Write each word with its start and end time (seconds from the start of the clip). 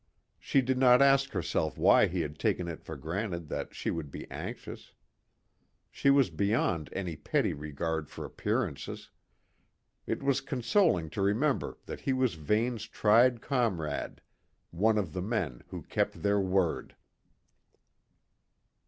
She 0.39 0.61
did 0.61 0.79
not 0.79 0.99
ask 0.99 1.29
herself 1.29 1.77
why 1.77 2.07
he 2.07 2.21
had 2.21 2.39
taken 2.39 2.67
it 2.67 2.83
for 2.83 2.95
granted 2.95 3.49
that 3.49 3.75
she 3.75 3.91
would 3.91 4.09
be 4.09 4.25
anxious; 4.31 4.93
she 5.91 6.09
was 6.09 6.31
beyond 6.31 6.89
any 6.91 7.15
petty 7.15 7.53
regard 7.53 8.09
for 8.09 8.25
appearances. 8.25 9.11
It 10.07 10.23
was 10.23 10.41
consoling 10.41 11.11
to 11.11 11.21
remember 11.21 11.77
that 11.85 11.99
he 11.99 12.13
was 12.13 12.33
Vane's 12.33 12.87
tried 12.87 13.41
comrade; 13.43 14.21
one 14.71 14.97
of 14.97 15.13
the 15.13 15.21
men 15.21 15.61
who 15.67 15.83
kept 15.83 16.23
their 16.23 16.39
word. 16.39 16.95